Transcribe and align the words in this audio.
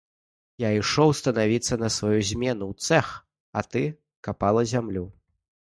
Я 0.61 0.69
ішоў 0.77 1.09
станавіцца 1.19 1.73
на 1.83 1.89
сваю 1.97 2.19
змену 2.31 2.63
ў 2.71 2.89
цэх, 2.89 3.13
а 3.57 3.67
ты 3.71 3.81
капала 4.31 4.69
зямлю. 4.77 5.05